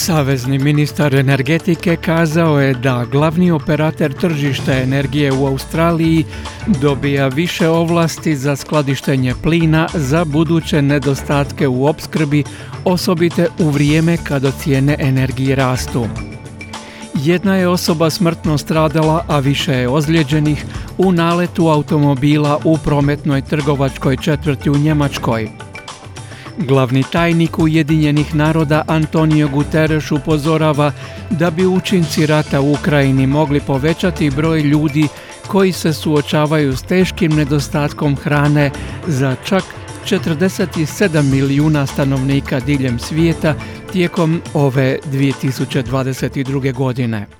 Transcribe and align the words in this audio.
Savezni 0.00 0.58
ministar 0.58 1.14
energetike 1.14 1.96
kazao 1.96 2.60
je 2.60 2.74
da 2.74 3.04
glavni 3.12 3.50
operater 3.50 4.12
tržišta 4.12 4.72
energije 4.72 5.32
u 5.32 5.46
Australiji 5.46 6.24
dobija 6.66 7.28
više 7.28 7.68
ovlasti 7.68 8.36
za 8.36 8.56
skladištenje 8.56 9.34
plina 9.42 9.88
za 9.94 10.24
buduće 10.24 10.82
nedostatke 10.82 11.68
u 11.68 11.86
opskrbi, 11.86 12.44
osobite 12.84 13.48
u 13.58 13.70
vrijeme 13.70 14.16
kada 14.16 14.50
cijene 14.50 14.96
energije 14.98 15.56
rastu. 15.56 16.06
Jedna 17.14 17.56
je 17.56 17.68
osoba 17.68 18.10
smrtno 18.10 18.58
stradala, 18.58 19.24
a 19.28 19.38
više 19.38 19.72
je 19.72 19.88
ozlijeđenih 19.88 20.64
u 20.98 21.12
naletu 21.12 21.68
automobila 21.68 22.58
u 22.64 22.78
prometnoj 22.78 23.42
trgovačkoj 23.42 24.16
četvrti 24.16 24.70
u 24.70 24.78
Njemačkoj. 24.78 25.69
Glavni 26.66 27.04
tajnik 27.12 27.58
Ujedinjenih 27.58 28.34
naroda 28.34 28.82
Antonio 28.86 29.48
Guterres 29.48 30.12
upozorava 30.12 30.92
da 31.30 31.50
bi 31.50 31.66
učinci 31.66 32.26
rata 32.26 32.60
u 32.60 32.72
Ukrajini 32.72 33.26
mogli 33.26 33.60
povećati 33.60 34.30
broj 34.30 34.60
ljudi 34.60 35.08
koji 35.46 35.72
se 35.72 35.92
suočavaju 35.92 36.76
s 36.76 36.82
teškim 36.82 37.32
nedostatkom 37.32 38.16
hrane 38.16 38.70
za 39.06 39.36
čak 39.44 39.64
47 40.04 41.22
milijuna 41.30 41.86
stanovnika 41.86 42.60
diljem 42.60 42.98
svijeta 42.98 43.54
tijekom 43.92 44.42
ove 44.54 44.98
2022. 45.12 46.74
godine. 46.74 47.39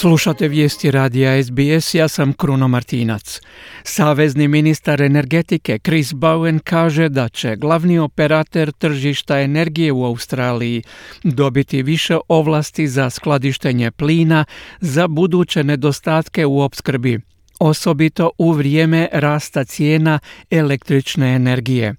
Slušate 0.00 0.48
vijesti 0.48 0.90
radija 0.90 1.42
SBS, 1.42 1.94
ja 1.94 2.08
sam 2.08 2.32
Kruno 2.32 2.68
Martinac. 2.68 3.40
Savezni 3.82 4.48
ministar 4.48 5.02
energetike 5.02 5.78
Chris 5.78 6.12
Bowen 6.12 6.60
kaže 6.64 7.08
da 7.08 7.28
će 7.28 7.56
glavni 7.56 7.98
operator 7.98 8.72
tržišta 8.72 9.40
energije 9.40 9.92
u 9.92 10.04
Australiji 10.04 10.82
dobiti 11.22 11.82
više 11.82 12.18
ovlasti 12.28 12.88
za 12.88 13.10
skladištenje 13.10 13.90
plina 13.90 14.44
za 14.80 15.08
buduće 15.08 15.64
nedostatke 15.64 16.46
u 16.46 16.60
opskrbi, 16.60 17.20
osobito 17.60 18.30
u 18.38 18.52
vrijeme 18.52 19.08
rasta 19.12 19.64
cijena 19.64 20.18
električne 20.50 21.34
energije. 21.34 21.94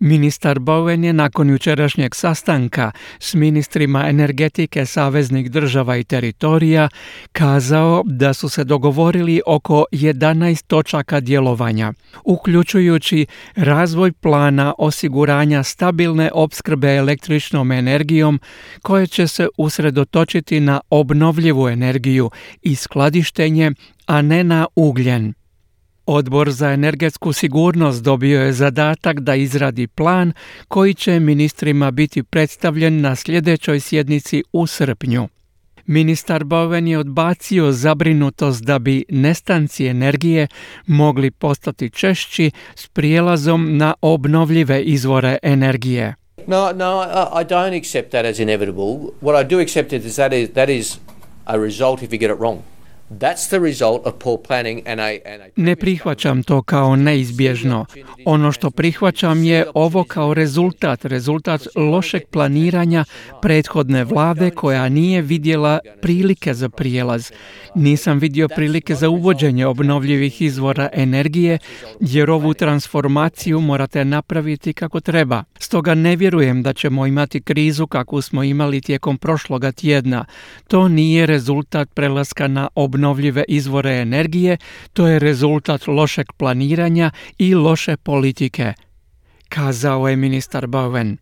Ministar 0.00 0.58
Bowen 0.58 1.04
je 1.04 1.12
nakon 1.12 1.50
jučerašnjeg 1.50 2.14
sastanka 2.14 2.90
s 3.18 3.34
ministrima 3.34 4.08
energetike 4.08 4.86
saveznih 4.86 5.50
država 5.50 5.96
i 5.96 6.04
teritorija 6.04 6.88
kazao 7.32 8.02
da 8.06 8.34
su 8.34 8.48
se 8.48 8.64
dogovorili 8.64 9.40
oko 9.46 9.84
11 9.92 10.66
točaka 10.66 11.20
djelovanja, 11.20 11.92
uključujući 12.24 13.26
razvoj 13.56 14.12
plana 14.12 14.74
osiguranja 14.78 15.62
stabilne 15.62 16.30
opskrbe 16.34 16.96
električnom 16.96 17.72
energijom 17.72 18.40
koje 18.82 19.06
će 19.06 19.26
se 19.26 19.48
usredotočiti 19.58 20.60
na 20.60 20.80
obnovljivu 20.90 21.68
energiju 21.68 22.30
i 22.62 22.74
skladištenje, 22.74 23.72
a 24.06 24.22
ne 24.22 24.44
na 24.44 24.66
ugljen. 24.76 25.37
Odbor 26.10 26.50
za 26.50 26.70
energetsku 26.70 27.32
sigurnost 27.32 28.02
dobio 28.02 28.42
je 28.42 28.52
zadatak 28.52 29.20
da 29.20 29.34
izradi 29.34 29.86
plan 29.86 30.32
koji 30.68 30.94
će 30.94 31.20
ministrima 31.20 31.90
biti 31.90 32.22
predstavljen 32.22 33.00
na 33.00 33.16
sljedećoj 33.16 33.80
sjednici 33.80 34.42
u 34.52 34.66
srpnju. 34.66 35.28
Ministar 35.86 36.44
Bowen 36.44 36.86
je 36.88 36.98
odbacio 36.98 37.72
zabrinutost 37.72 38.64
da 38.64 38.78
bi 38.78 39.04
nestanci 39.08 39.86
energije 39.86 40.46
mogli 40.86 41.30
postati 41.30 41.90
češći 41.90 42.50
s 42.74 42.86
prijelazom 42.86 43.76
na 43.76 43.94
obnovljive 44.00 44.82
izvore 44.82 45.38
energije. 45.42 46.14
No, 46.46 46.72
no, 46.74 47.02
I 47.40 47.44
don't 47.44 47.78
accept 47.78 48.08
that 48.08 48.24
as 48.24 48.38
inevitable. 48.38 49.12
What 49.22 49.44
I 49.44 49.48
do 49.48 49.60
accept 49.60 49.92
is 49.92 50.16
that 50.16 50.32
is, 50.32 50.50
that 50.50 50.68
is 50.68 50.98
a 51.44 51.56
result 51.56 52.02
if 52.02 52.10
you 52.10 52.18
get 52.18 52.30
it 52.30 52.38
wrong. 52.38 52.77
Ne 55.56 55.76
prihvaćam 55.76 56.42
to 56.42 56.62
kao 56.62 56.96
neizbježno. 56.96 57.86
Ono 58.24 58.52
što 58.52 58.70
prihvaćam 58.70 59.44
je 59.44 59.66
ovo 59.74 60.04
kao 60.04 60.34
rezultat, 60.34 61.04
rezultat 61.04 61.62
lošeg 61.74 62.22
planiranja 62.30 63.04
prethodne 63.42 64.04
vlade 64.04 64.50
koja 64.50 64.88
nije 64.88 65.22
vidjela 65.22 65.78
prilike 66.02 66.54
za 66.54 66.68
prijelaz. 66.68 67.30
Nisam 67.74 68.18
vidio 68.18 68.48
prilike 68.48 68.94
za 68.94 69.08
uvođenje 69.08 69.66
obnovljivih 69.66 70.42
izvora 70.42 70.88
energije 70.92 71.58
jer 72.00 72.30
ovu 72.30 72.54
transformaciju 72.54 73.60
morate 73.60 74.04
napraviti 74.04 74.72
kako 74.72 75.00
treba. 75.00 75.44
Stoga 75.58 75.94
ne 75.94 76.16
vjerujem 76.16 76.62
da 76.62 76.72
ćemo 76.72 77.06
imati 77.06 77.40
krizu 77.42 77.86
kakvu 77.86 78.22
smo 78.22 78.42
imali 78.42 78.80
tijekom 78.80 79.18
prošloga 79.18 79.72
tjedna. 79.72 80.24
To 80.68 80.88
nije 80.88 81.26
rezultat 81.26 81.88
prelaska 81.94 82.48
na 82.48 82.68
obnovljive 82.74 82.97
obnovljive 82.98 83.44
izvore 83.48 84.00
energije, 84.00 84.56
to 84.92 85.06
je 85.06 85.18
rezultat 85.18 85.86
lošeg 85.86 86.32
planiranja 86.36 87.10
i 87.38 87.54
loše 87.54 87.96
politike, 87.96 88.72
kazao 89.48 90.08
je 90.08 90.16
ministar 90.16 90.66
Bowen. 90.66 91.16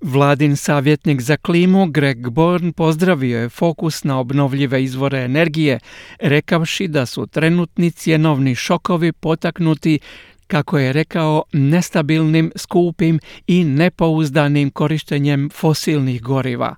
Vladin 0.00 0.56
savjetnik 0.56 1.20
za 1.20 1.36
klimu 1.36 1.86
Greg 1.86 2.28
Born 2.28 2.72
pozdravio 2.72 3.38
je 3.38 3.48
fokus 3.48 4.04
na 4.04 4.18
obnovljive 4.18 4.82
izvore 4.84 5.24
energije, 5.24 5.78
rekavši 6.20 6.88
da 6.88 7.06
su 7.06 7.26
trenutni 7.26 7.90
cjenovni 7.90 8.54
šokovi 8.54 9.12
potaknuti 9.12 9.98
kako 10.46 10.78
je 10.78 10.92
rekao, 10.92 11.42
nestabilnim, 11.52 12.52
skupim 12.56 13.20
i 13.46 13.64
nepouzdanim 13.64 14.70
korištenjem 14.70 15.50
fosilnih 15.50 16.22
goriva. 16.22 16.74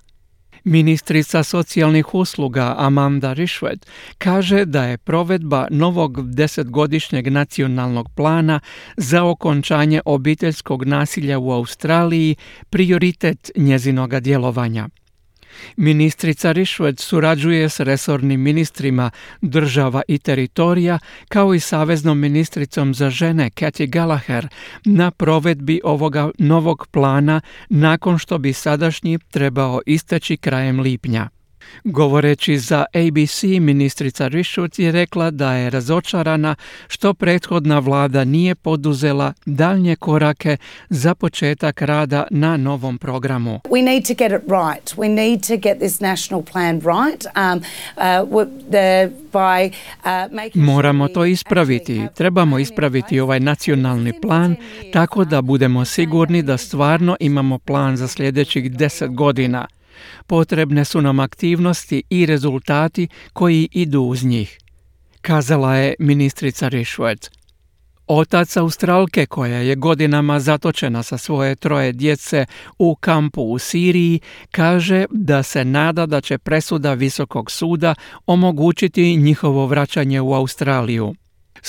Ministrica 0.67 1.43
socijalnih 1.43 2.13
usluga 2.13 2.75
Amanda 2.77 3.33
Rishwed 3.33 3.85
kaže 4.17 4.65
da 4.65 4.83
je 4.83 4.97
provedba 4.97 5.67
novog 5.71 6.33
desetgodišnjeg 6.33 7.27
nacionalnog 7.27 8.09
plana 8.15 8.59
za 8.97 9.23
okončanje 9.23 10.01
obiteljskog 10.05 10.85
nasilja 10.85 11.39
u 11.39 11.51
Australiji 11.51 12.35
prioritet 12.69 13.51
njezinoga 13.55 14.19
djelovanja. 14.19 14.87
Ministrica 15.75 16.51
Rišved 16.51 16.99
surađuje 16.99 17.69
s 17.69 17.79
resornim 17.79 18.41
ministrima 18.41 19.11
država 19.41 20.01
i 20.07 20.17
teritorija 20.17 20.99
kao 21.27 21.53
i 21.53 21.59
saveznom 21.59 22.19
ministricom 22.19 22.93
za 22.93 23.09
žene 23.09 23.49
Cathy 23.49 23.89
Gallagher 23.89 24.47
na 24.85 25.11
provedbi 25.11 25.81
ovoga 25.83 26.31
novog 26.37 26.87
plana 26.91 27.41
nakon 27.69 28.17
što 28.17 28.37
bi 28.37 28.53
sadašnji 28.53 29.19
trebao 29.31 29.81
isteći 29.85 30.37
krajem 30.37 30.79
lipnja. 30.79 31.29
Govoreći 31.83 32.57
za 32.57 32.85
ABC, 32.93 33.43
ministrica 33.43 34.27
Rišut 34.27 34.79
je 34.79 34.91
rekla 34.91 35.31
da 35.31 35.53
je 35.53 35.69
razočarana 35.69 36.55
što 36.87 37.13
prethodna 37.13 37.79
vlada 37.79 38.23
nije 38.23 38.55
poduzela 38.55 39.33
daljnje 39.45 39.95
korake 39.95 40.57
za 40.89 41.15
početak 41.15 41.81
rada 41.81 42.27
na 42.31 42.57
novom 42.57 42.97
programu. 42.97 43.59
We 43.69 43.83
need 43.83 44.07
to 44.07 44.13
get 44.13 44.31
it 44.31 44.47
right. 44.47 44.97
We 44.97 45.15
need 45.15 45.47
to 45.47 45.57
get 45.57 45.77
this 45.79 45.99
national 45.99 46.43
plan 46.51 46.75
right. 46.75 47.25
Um, 47.35 47.61
uh, 47.97 48.47
the, 48.71 49.11
by, 49.33 49.71
uh, 50.05 50.63
Moramo 50.63 51.07
to 51.07 51.25
ispraviti. 51.25 52.01
Trebamo 52.15 52.59
ispraviti 52.59 53.19
ovaj 53.19 53.39
nacionalni 53.39 54.21
plan 54.21 54.55
tako 54.93 55.25
da 55.25 55.41
budemo 55.41 55.85
sigurni 55.85 56.41
da 56.41 56.57
stvarno 56.57 57.15
imamo 57.19 57.59
plan 57.59 57.97
za 57.97 58.07
sljedećih 58.07 58.71
deset 58.71 59.15
godina. 59.15 59.67
Potrebne 60.27 60.85
su 60.85 61.01
nam 61.01 61.19
aktivnosti 61.19 62.03
i 62.09 62.25
rezultati 62.25 63.07
koji 63.33 63.69
idu 63.71 64.01
uz 64.01 64.23
njih, 64.23 64.57
kazala 65.21 65.75
je 65.75 65.95
ministrica 65.99 66.69
Rishworth. 66.69 67.29
Otac 68.07 68.57
Australke 68.57 69.25
koja 69.25 69.57
je 69.57 69.75
godinama 69.75 70.39
zatočena 70.39 71.03
sa 71.03 71.17
svoje 71.17 71.55
troje 71.55 71.91
djece 71.91 72.45
u 72.79 72.95
kampu 72.95 73.41
u 73.41 73.59
Siriji 73.59 74.19
kaže 74.51 75.05
da 75.09 75.43
se 75.43 75.65
nada 75.65 76.05
da 76.05 76.21
će 76.21 76.37
presuda 76.37 76.93
Visokog 76.93 77.51
suda 77.51 77.95
omogućiti 78.25 79.15
njihovo 79.15 79.65
vraćanje 79.65 80.21
u 80.21 80.33
Australiju. 80.33 81.15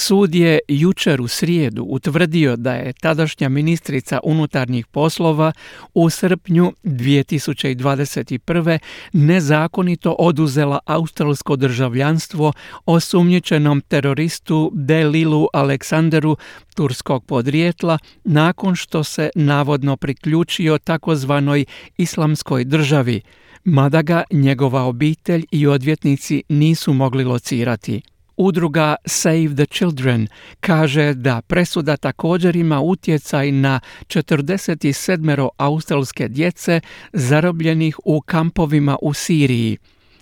Sud 0.01 0.35
je 0.35 0.59
jučer 0.69 1.21
u 1.21 1.29
srijedu 1.29 1.83
utvrdio 1.83 2.57
da 2.57 2.73
je 2.73 2.93
tadašnja 2.93 3.49
ministrica 3.49 4.21
unutarnjih 4.25 4.87
poslova 4.87 5.53
u 5.95 6.11
srpnju 6.11 6.73
2021. 6.85 8.79
nezakonito 9.13 10.17
oduzela 10.19 10.79
australsko 10.87 11.57
državljanstvo 11.57 12.53
osumnjičenom 12.87 13.81
teroristu 13.81 14.71
Delilu 14.75 15.49
Aleksanderu 15.53 16.37
turskog 16.75 17.25
podrijetla 17.25 17.99
nakon 18.25 18.75
što 18.77 19.05
se 19.05 19.31
navodno 19.35 19.97
priključio 19.97 20.79
takozvanoj 20.79 21.65
islamskoj 21.97 22.65
državi, 22.65 23.21
mada 23.65 24.03
ga 24.03 24.23
njegova 24.31 24.83
obitelj 24.83 25.45
i 25.51 25.67
odvjetnici 25.67 26.43
nisu 26.49 26.93
mogli 26.93 27.25
locirati. 27.25 28.03
Udruga 28.39 28.97
Save 29.07 29.55
the 29.55 29.67
Children 29.67 30.29
kaže 30.61 31.15
da 31.15 31.43
presuda 31.43 31.97
također 31.97 32.57
ima 32.57 32.81
utjecaj 32.81 33.53
na 33.53 33.81
47 34.07 35.49
australske 35.57 36.29
djece 36.29 36.81
zarobljenih 37.13 37.99
u 38.05 38.21
kampovima 38.21 38.97
u 39.03 39.15
Siriji, 39.15 39.77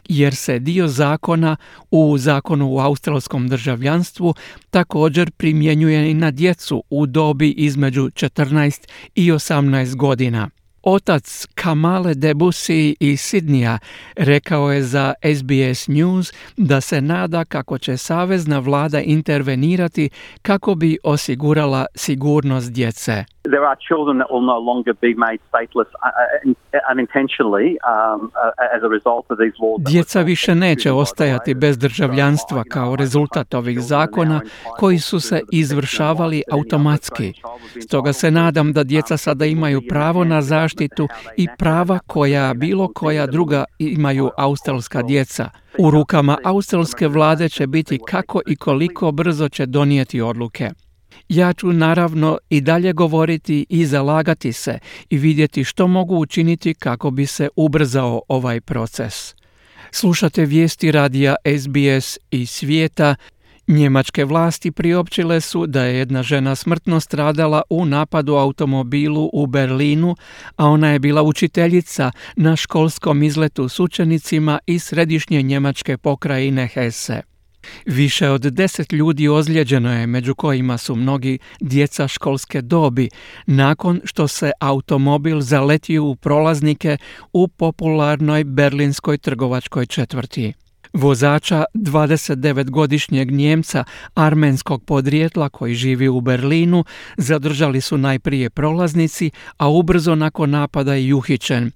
jer 0.08 0.34
se 0.34 0.58
dio 0.58 0.88
zakona 0.88 1.56
u 1.90 2.18
zakonu 2.18 2.68
u 2.68 2.78
australskom 2.78 3.48
državljanstvu 3.48 4.34
također 4.70 5.30
primjenjuje 5.30 6.10
i 6.10 6.14
na 6.14 6.30
djecu 6.30 6.84
u 6.90 7.06
dobi 7.06 7.50
između 7.50 8.02
14 8.02 8.88
i 9.14 9.32
18 9.32 9.94
godina. 9.94 10.50
Otac 10.88 11.46
Kamale 11.54 12.14
Debussy 12.14 12.94
iz 13.00 13.20
Sidnija 13.20 13.78
rekao 14.16 14.72
je 14.72 14.82
za 14.82 15.14
SBS 15.36 15.88
News 15.88 16.32
da 16.56 16.80
se 16.80 17.00
nada 17.00 17.44
kako 17.44 17.78
će 17.78 17.96
savezna 17.96 18.58
vlada 18.58 19.00
intervenirati 19.00 20.10
kako 20.42 20.74
bi 20.74 20.98
osigurala 21.02 21.86
sigurnost 21.94 22.72
djece. 22.72 23.24
There 23.54 23.66
are 23.70 23.76
children 23.88 24.18
that 24.20 24.28
will 24.32 24.46
no 24.54 24.58
longer 24.70 24.92
be 25.06 25.14
made 25.26 25.40
stateless 25.50 25.90
uh, 26.02 26.08
uh, 26.08 26.92
unintentionally 26.92 27.68
um, 27.92 28.32
uh, 28.34 28.76
as 28.76 28.82
a 28.82 28.88
result 28.88 29.24
of 29.30 29.38
these 29.38 29.56
laws. 29.58 29.78
Djeca 29.90 30.20
više 30.20 30.54
neće 30.54 30.92
ostajati 30.92 31.54
bez 31.54 31.78
državljanstva 31.78 32.64
kao 32.70 32.96
rezultat 32.96 33.54
ovih 33.54 33.80
zakona 33.80 34.40
koji 34.78 34.98
su 34.98 35.20
se 35.20 35.40
izvršavali 35.52 36.42
automatski. 36.52 37.32
Stoga 37.82 38.12
se 38.12 38.30
nadam 38.30 38.72
da 38.72 38.84
djeca 38.84 39.16
sada 39.16 39.44
imaju 39.44 39.82
pravo 39.88 40.24
na 40.24 40.42
zaštitu 40.42 41.08
i 41.36 41.48
prava 41.58 41.98
koja 42.06 42.54
bilo 42.54 42.88
koja 42.94 43.26
druga 43.26 43.64
imaju 43.78 44.30
australska 44.36 45.02
djeca. 45.02 45.50
U 45.78 45.90
rukama 45.90 46.38
australske 46.44 47.08
vlade 47.08 47.48
će 47.48 47.66
biti 47.66 48.00
kako 48.06 48.40
i 48.46 48.56
koliko 48.56 49.12
brzo 49.12 49.48
će 49.48 49.66
donijeti 49.66 50.20
odluke. 50.20 50.70
Ja 51.28 51.52
ću 51.52 51.72
naravno 51.72 52.38
i 52.50 52.60
dalje 52.60 52.92
govoriti 52.92 53.66
i 53.68 53.86
zalagati 53.86 54.52
se 54.52 54.78
i 55.10 55.18
vidjeti 55.18 55.64
što 55.64 55.86
mogu 55.86 56.16
učiniti 56.16 56.74
kako 56.74 57.10
bi 57.10 57.26
se 57.26 57.48
ubrzao 57.56 58.22
ovaj 58.28 58.60
proces. 58.60 59.34
Slušate 59.90 60.44
vijesti 60.44 60.92
radija 60.92 61.34
SBS 61.58 62.18
i 62.30 62.46
svijeta. 62.46 63.14
Njemačke 63.68 64.24
vlasti 64.24 64.72
priopćile 64.72 65.40
su 65.40 65.66
da 65.66 65.84
je 65.84 65.98
jedna 65.98 66.22
žena 66.22 66.54
smrtno 66.54 67.00
stradala 67.00 67.62
u 67.70 67.84
napadu 67.84 68.34
automobilu 68.34 69.30
u 69.32 69.46
Berlinu, 69.46 70.16
a 70.56 70.66
ona 70.66 70.90
je 70.90 70.98
bila 70.98 71.22
učiteljica 71.22 72.12
na 72.36 72.56
školskom 72.56 73.22
izletu 73.22 73.68
s 73.68 73.80
učenicima 73.80 74.58
iz 74.66 74.82
središnje 74.84 75.42
njemačke 75.42 75.96
pokrajine 75.96 76.66
Hesse. 76.66 77.35
Više 77.86 78.28
od 78.28 78.40
deset 78.40 78.92
ljudi 78.92 79.28
ozlijeđeno 79.28 79.92
je, 79.92 80.06
među 80.06 80.34
kojima 80.34 80.78
su 80.78 80.96
mnogi 80.96 81.38
djeca 81.60 82.08
školske 82.08 82.62
dobi, 82.62 83.08
nakon 83.46 84.00
što 84.04 84.28
se 84.28 84.52
automobil 84.60 85.40
zaletio 85.40 86.04
u 86.04 86.16
prolaznike 86.16 86.96
u 87.32 87.48
popularnoj 87.48 88.44
berlinskoj 88.44 89.18
trgovačkoj 89.18 89.86
četvrti. 89.86 90.52
Vozača 90.92 91.64
29-godišnjeg 91.74 93.30
Njemca 93.30 93.84
armenskog 94.14 94.84
podrijetla 94.84 95.48
koji 95.48 95.74
živi 95.74 96.08
u 96.08 96.20
Berlinu 96.20 96.84
zadržali 97.16 97.80
su 97.80 97.98
najprije 97.98 98.50
prolaznici, 98.50 99.30
a 99.56 99.68
ubrzo 99.68 100.14
nakon 100.14 100.50
napada 100.50 100.96
i 100.96 101.12
uhićen. 101.12 101.70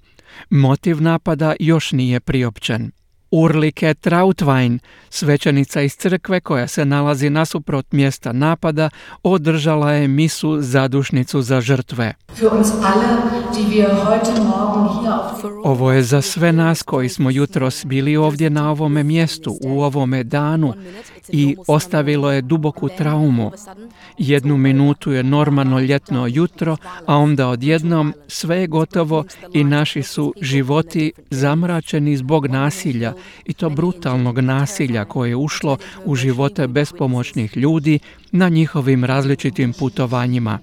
Motiv 0.51 1.03
napada 1.03 1.55
još 1.61 1.93
nije 1.93 2.21
priopćen. 2.21 2.91
Urlike 3.31 3.95
Trautwein, 3.95 4.79
svećenica 5.11 5.83
iz 5.83 5.97
crkve 5.97 6.41
koja 6.41 6.67
se 6.67 6.85
nalazi 6.85 7.31
nasuprot 7.31 7.93
mjesta 7.93 8.33
napada, 8.33 8.91
održala 9.23 9.93
je 9.93 10.09
misu 10.09 10.61
zadušnicu 10.61 11.43
za 11.43 11.61
žrtve. 11.61 12.15
Ovo 15.65 15.93
je 15.93 16.03
za 16.03 16.23
sve 16.23 16.53
nas 16.53 16.83
koji 16.83 17.09
smo 17.09 17.31
jutros 17.31 17.85
bili 17.85 18.17
ovdje 18.17 18.51
na 18.51 18.71
ovome 18.71 19.03
mjestu, 19.03 19.59
u 19.65 19.83
ovome 19.83 20.25
danu 20.25 20.75
i 21.29 21.57
ostavilo 21.67 22.33
je 22.33 22.43
duboku 22.43 22.89
traumu. 22.89 23.53
Jednu 24.19 24.57
minutu 24.57 25.13
je 25.13 25.23
normalno 25.23 25.81
ljetno 25.81 26.27
jutro, 26.27 26.77
a 27.07 27.17
onda 27.17 27.49
odjednom 27.49 28.15
sve 28.29 28.57
je 28.57 28.67
gotovo 28.67 29.25
i 29.53 29.65
naši 29.65 30.03
su 30.03 30.35
životi 30.41 31.13
zamračeni 31.31 32.17
zbog 32.17 32.47
nasilja 32.47 33.13
i 33.45 33.53
to 33.53 33.71
brutalnog 33.71 34.39
nasilja 34.39 35.05
koje 35.05 35.29
je 35.29 35.37
ušlo 35.37 35.79
u 36.05 36.15
živote 36.15 36.67
bespomoćnih 36.67 37.57
ljudi 37.57 37.99
na 38.33 38.49
njihovim 38.49 39.05
različitim 39.05 39.73
putovanjima. 39.73 40.59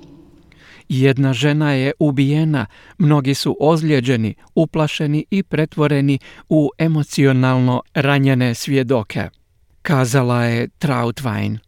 Jedna 0.90 1.34
žena 1.34 1.72
je 1.72 1.92
ubijena, 2.00 2.66
mnogi 2.98 3.34
su 3.34 3.58
ozlijeđeni, 3.60 4.36
uplašeni 4.56 5.26
i 5.32 5.44
pretvoreni 5.44 6.20
u 6.50 6.70
emocionalno 6.78 7.82
ranjene 7.94 8.56
svjedoke, 8.56 9.30
kazala 9.82 10.44
je 10.44 10.68
Trautwein. 10.68 11.67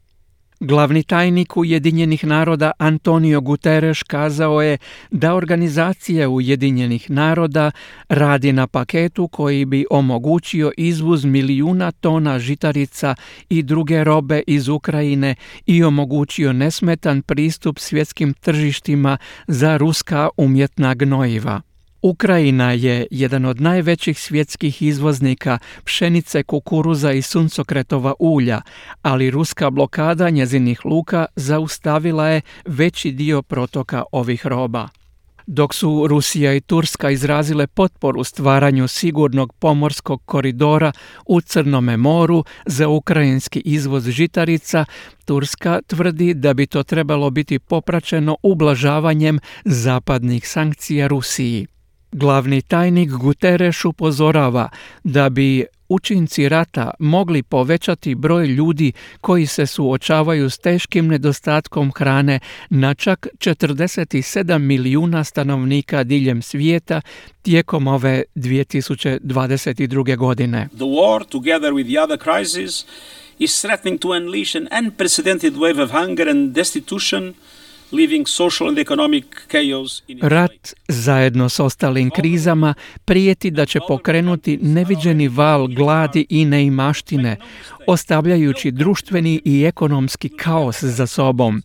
Glavni 0.62 1.04
tajnik 1.04 1.58
Ujedinjenih 1.58 2.26
naroda 2.26 2.72
Antonio 2.78 3.42
Guterres 3.42 4.04
kazao 4.04 4.62
je 4.62 4.78
da 5.12 5.34
organizacija 5.34 6.30
Ujedinjenih 6.30 7.12
naroda 7.12 7.72
radi 8.10 8.54
na 8.54 8.68
paketu 8.68 9.28
koji 9.28 9.66
bi 9.66 9.86
omogućio 9.90 10.72
izvoz 10.78 11.26
milijuna 11.26 11.92
tona 11.92 12.40
žitarica 12.40 13.16
i 13.50 13.64
druge 13.64 14.04
robe 14.04 14.42
iz 14.48 14.68
Ukrajine 14.68 15.36
i 15.66 15.84
omogućio 15.84 16.54
nesmetan 16.54 17.22
pristup 17.22 17.80
svjetskim 17.80 18.34
tržištima 18.34 19.18
za 19.48 19.78
ruska 19.78 20.30
umjetna 20.38 20.94
gnojiva. 20.94 21.69
Ukrajina 22.02 22.72
je 22.72 23.08
jedan 23.12 23.46
od 23.46 23.62
najvećih 23.62 24.20
svjetskih 24.20 24.82
izvoznika 24.82 25.60
pšenice, 25.84 26.44
kukuruza 26.44 27.12
i 27.12 27.22
suncokretova 27.22 28.14
ulja, 28.20 28.62
ali 29.02 29.32
ruska 29.32 29.70
blokada 29.70 30.30
njezinih 30.30 30.86
luka 30.86 31.26
zaustavila 31.36 32.28
je 32.28 32.42
veći 32.66 33.12
dio 33.12 33.42
protoka 33.42 34.04
ovih 34.12 34.46
roba. 34.46 34.88
Dok 35.48 35.74
su 35.74 36.08
Rusija 36.08 36.54
i 36.54 36.62
Turska 36.62 37.10
izrazile 37.10 37.68
potporu 37.68 38.24
stvaranju 38.24 38.88
sigurnog 38.88 39.54
pomorskog 39.54 40.22
koridora 40.26 40.92
u 41.26 41.42
Crnome 41.42 41.98
moru 41.98 42.44
za 42.66 42.88
ukrajinski 42.88 43.62
izvoz 43.66 44.10
žitarica, 44.10 44.86
Turska 45.26 45.82
tvrdi 45.88 46.34
da 46.34 46.54
bi 46.54 46.68
to 46.68 46.84
trebalo 46.84 47.30
biti 47.30 47.60
popraćeno 47.60 48.38
ublažavanjem 48.44 49.40
zapadnih 49.66 50.50
sankcija 50.50 51.08
Rusiji. 51.08 51.68
Glavni 52.12 52.62
tajnik 52.62 53.10
Guterres 53.10 53.86
upozorava 53.86 54.70
da 55.04 55.30
bi 55.30 55.66
učinci 55.90 56.50
rata 56.50 56.92
mogli 57.00 57.44
povećati 57.44 58.16
broj 58.16 58.48
ljudi 58.48 58.92
koji 59.22 59.46
se 59.46 59.66
suočavaju 59.66 60.50
s 60.50 60.58
teškim 60.58 61.08
nedostatkom 61.08 61.92
hrane 61.96 62.40
na 62.70 62.94
čak 62.94 63.28
47 63.38 64.58
milijuna 64.58 65.24
stanovnika 65.24 66.04
diljem 66.04 66.42
svijeta 66.42 67.02
tijekom 67.42 67.88
ove 67.88 68.24
2022. 68.36 70.18
godine. 70.18 70.68
The 70.72 70.86
war 70.86 71.26
together 71.32 71.72
with 71.72 71.88
the 71.88 72.02
other 72.02 72.18
crises 72.18 72.86
is 73.40 73.62
threatening 73.62 74.00
to 74.00 74.10
unleash 74.10 74.56
an 74.56 74.68
unprecedented 74.86 75.54
wave 75.54 75.84
of 75.84 75.92
hunger 75.92 76.30
and 76.30 76.56
destitution 76.56 77.34
Rat 80.22 80.74
zajedno 80.88 81.50
s 81.50 81.60
ostalim 81.60 82.10
krizama 82.10 82.74
prijeti 83.06 83.52
da 83.52 83.66
će 83.66 83.80
pokrenuti 83.88 84.60
neviđeni 84.62 85.28
val 85.28 85.68
gladi 85.68 86.26
i 86.30 86.46
neimaštine, 86.46 87.38
ostavljajući 87.88 88.72
društveni 88.72 89.42
i 89.46 89.64
ekonomski 89.64 90.30
kaos 90.30 90.84
za 90.84 91.08
sobom. 91.08 91.62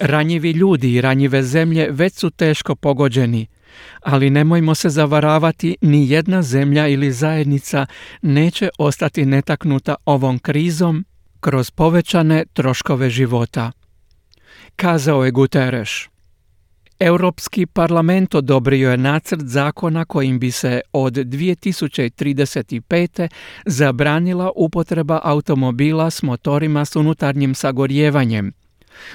Ranjivi 0.00 0.50
ljudi 0.50 0.94
i 0.94 1.00
ranjive 1.00 1.42
zemlje 1.42 1.88
već 1.90 2.14
su 2.14 2.30
teško 2.30 2.74
pogođeni, 2.74 3.46
ali 4.00 4.30
nemojmo 4.30 4.74
se 4.74 4.88
zavaravati, 4.88 5.76
ni 5.80 6.10
jedna 6.10 6.42
zemlja 6.42 6.88
ili 6.88 7.12
zajednica 7.12 7.86
neće 8.22 8.68
ostati 8.78 9.24
netaknuta 9.24 9.94
ovom 10.04 10.38
krizom 10.38 11.04
kroz 11.40 11.70
povećane 11.70 12.44
troškove 12.52 13.10
života. 13.10 13.72
Kazao 14.76 15.24
je 15.24 15.30
Guterres. 15.30 15.90
Europski 17.00 17.66
parlament 17.66 18.34
odobrio 18.34 18.90
je 18.90 18.96
nacrt 18.96 19.44
zakona 19.44 20.04
kojim 20.04 20.38
bi 20.38 20.50
se 20.50 20.80
od 20.92 21.12
2035. 21.12 23.28
zabranila 23.66 24.50
upotreba 24.56 25.20
automobila 25.24 26.10
s 26.10 26.22
motorima 26.22 26.84
s 26.84 26.96
unutarnjim 26.96 27.54
sagorjevanjem, 27.54 28.52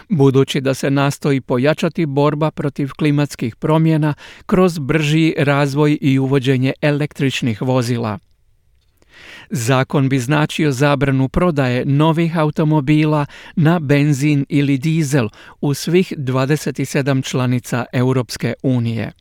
budući 0.10 0.62
da 0.62 0.74
se 0.74 0.92
nastoji 0.92 1.42
pojačati 1.42 2.06
borba 2.06 2.52
protiv 2.52 2.90
klimatskih 2.98 3.56
promjena 3.56 4.14
kroz 4.46 4.80
brži 4.80 5.34
razvoj 5.38 5.98
i 6.02 6.20
uvođenje 6.20 6.74
električnih 6.82 7.62
vozila. 7.62 8.20
Zakon 9.50 10.10
bi 10.10 10.20
značio 10.20 10.72
zabranu 10.72 11.30
prodaje 11.30 11.86
novih 11.86 12.38
automobila 12.38 13.26
na 13.56 13.80
benzin 13.80 14.46
ili 14.50 14.78
dizel 14.78 15.30
u 15.62 15.74
svih 15.74 16.14
27 16.18 17.24
članica 17.30 17.86
Europske 17.94 18.54
unije. 18.64 19.12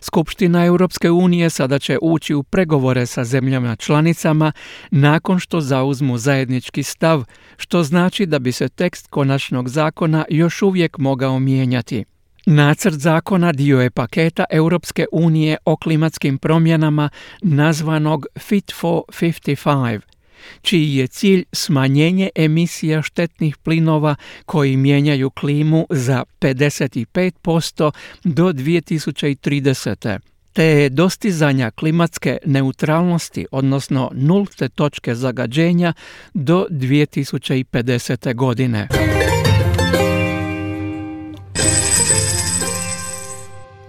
Skupština 0.00 0.64
Europske 0.64 1.10
unije 1.10 1.50
sada 1.50 1.78
će 1.78 1.98
ući 2.02 2.34
u 2.34 2.42
pregovore 2.42 3.06
sa 3.06 3.24
zemljama 3.24 3.76
članicama 3.76 4.52
nakon 4.90 5.38
što 5.38 5.60
zauzmu 5.60 6.18
zajednički 6.18 6.82
stav, 6.82 7.24
što 7.56 7.82
znači 7.82 8.26
da 8.26 8.38
bi 8.38 8.52
se 8.52 8.68
tekst 8.68 9.06
konačnog 9.06 9.68
zakona 9.68 10.24
još 10.28 10.62
uvijek 10.62 10.98
mogao 10.98 11.38
mijenjati. 11.38 12.04
Nacrt 12.46 12.94
zakona 12.94 13.52
dio 13.52 13.80
je 13.80 13.90
paketa 13.90 14.44
Europske 14.50 15.06
unije 15.12 15.56
o 15.64 15.76
klimatskim 15.76 16.38
promjenama 16.38 17.08
nazvanog 17.42 18.26
Fit 18.38 18.72
for 18.80 19.02
55, 19.08 20.00
čiji 20.62 20.96
je 20.96 21.06
cilj 21.06 21.44
smanjenje 21.52 22.30
emisija 22.34 23.02
štetnih 23.02 23.56
plinova 23.56 24.16
koji 24.46 24.76
mijenjaju 24.76 25.30
klimu 25.30 25.86
za 25.90 26.24
55% 26.40 27.90
do 28.24 28.52
2030 28.52 30.18
te 30.52 30.88
dostizanja 30.88 31.70
klimatske 31.70 32.38
neutralnosti, 32.46 33.46
odnosno 33.50 34.10
nulte 34.14 34.68
točke 34.68 35.14
zagađenja 35.14 35.92
do 36.34 36.66
2050. 36.70 38.34
godine. 38.34 38.88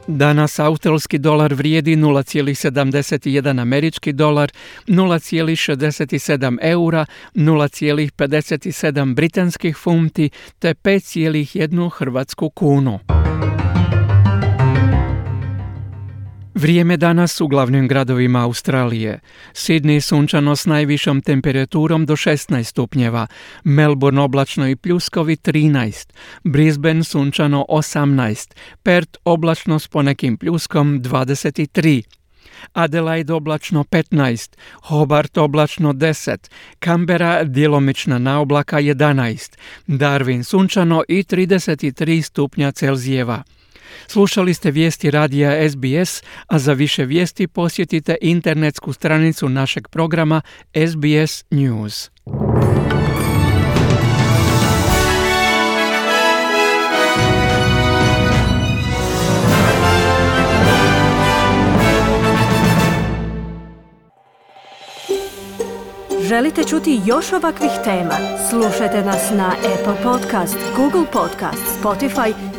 Danas 0.08 0.60
australski 0.60 1.18
dolar 1.18 1.54
vrijedi 1.54 1.96
0,71 1.96 3.62
američki 3.62 4.14
dolar, 4.14 4.52
0,67 4.88 6.58
eura, 6.62 7.06
0,57 7.36 9.16
britanskih 9.16 9.78
funti 9.78 10.30
te 10.60 10.74
5,1 10.74 11.90
hrvatsku 11.98 12.50
kunu. 12.50 13.15
Vrijeme 16.56 16.98
danas 16.98 17.42
u 17.42 17.48
glavnim 17.48 17.88
gradovima 17.88 18.44
Australije. 18.44 19.20
Sydney 19.54 20.00
sunčano 20.00 20.56
s 20.56 20.66
najvišom 20.66 21.22
temperaturom 21.22 22.06
do 22.06 22.16
16 22.16 22.64
stupnjeva, 22.64 23.28
Melbourne 23.64 24.22
oblačno 24.22 24.68
i 24.68 24.76
pljuskovi 24.76 25.36
13, 25.36 26.14
Brisbane 26.44 27.04
sunčano 27.04 27.66
18, 27.70 28.54
Perth 28.84 29.18
oblačno 29.26 29.80
s 29.80 29.88
ponekim 29.88 30.38
pljuskom 30.38 31.02
23, 31.02 32.04
Adelaide 32.74 33.34
oblačno 33.34 33.84
15, 33.84 34.56
Hobart 34.74 35.38
oblačno 35.38 35.94
10, 35.94 36.50
Canberra 36.84 37.44
djelomična 37.44 38.20
naoblaka 38.20 38.82
11, 38.82 39.58
Darwin 39.88 40.44
sunčano 40.44 41.04
i 41.08 41.24
33 41.24 42.22
stupnja 42.22 42.72
Celzijeva. 42.72 43.44
Slušali 44.08 44.54
ste 44.54 44.72
vijesti 44.72 45.12
radija 45.12 45.70
SBS, 45.70 46.24
a 46.48 46.60
za 46.60 46.74
više 46.74 47.06
vijesti 47.06 47.48
posjetite 47.48 48.18
internetsku 48.22 48.94
stranicu 48.94 49.50
našeg 49.50 49.88
programa 49.88 50.42
SBS 50.74 51.44
News. 51.52 52.10
Želite 66.28 66.64
čuti 66.64 67.02
još 67.06 67.34
ovakvih 67.34 67.72
tema? 67.84 68.16
Slušajte 68.50 69.02
nas 69.02 69.32
na 69.32 69.52
Apple 69.74 70.04
Podcast, 70.04 70.58
Google 70.76 71.06
Podcast, 71.12 71.64
Spotify 71.82 72.34